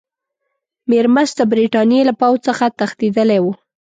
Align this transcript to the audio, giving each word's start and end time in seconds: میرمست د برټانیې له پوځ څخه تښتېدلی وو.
میرمست 0.89 1.35
د 1.37 1.41
برټانیې 1.51 2.01
له 2.09 2.13
پوځ 2.19 2.37
څخه 2.47 2.65
تښتېدلی 2.77 3.39
وو. 3.43 3.53